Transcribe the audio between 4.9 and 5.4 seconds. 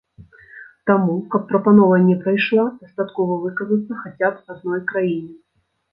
краіне.